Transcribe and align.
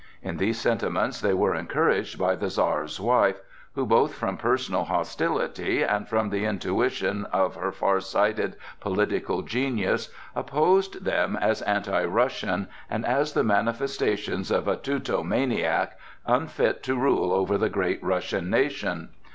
In 0.23 0.37
these 0.37 0.57
sentiments 0.57 1.21
they 1.21 1.35
were 1.35 1.53
encouraged 1.53 2.17
by 2.17 2.35
the 2.35 2.49
Czar's 2.49 2.99
wife, 2.99 3.39
who 3.75 3.85
both 3.85 4.15
from 4.15 4.35
personal 4.35 4.85
hostility 4.85 5.83
and 5.83 6.07
from 6.09 6.31
the 6.31 6.43
intuition 6.43 7.25
of 7.31 7.53
her 7.55 7.71
far 7.71 7.99
sighted 7.99 8.55
political 8.79 9.43
genius, 9.43 10.09
opposed 10.35 11.05
them 11.05 11.35
as 11.39 11.61
anti 11.61 12.03
Russian 12.03 12.67
and 12.89 13.05
as 13.05 13.33
the 13.33 13.43
manifestations 13.43 14.49
of 14.49 14.67
a 14.67 14.75
Teuto 14.75 15.21
maniac 15.21 15.95
unfit 16.25 16.81
to 16.81 16.95
rule 16.95 17.31
over 17.31 17.55
the 17.59 17.69
great 17.69 18.03
Russian 18.03 18.49
nation. 18.49 19.09